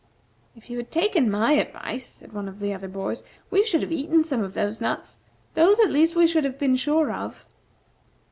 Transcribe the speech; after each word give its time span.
"If 0.55 0.71
you 0.71 0.77
had 0.77 0.89
taken 0.89 1.29
my 1.29 1.51
advice," 1.51 2.07
said 2.07 2.33
one 2.33 2.47
of 2.49 2.57
the 2.59 2.73
other 2.73 2.87
boys, 2.87 3.21
"we 3.51 3.63
should 3.63 3.83
have 3.83 3.91
eaten 3.91 4.23
some 4.23 4.43
of 4.43 4.55
the 4.55 4.75
nuts. 4.81 5.19
Those, 5.53 5.79
at 5.79 5.91
least, 5.91 6.15
we 6.15 6.25
should 6.25 6.43
have 6.43 6.57
been 6.57 6.75
sure 6.75 7.11
of." 7.11 7.45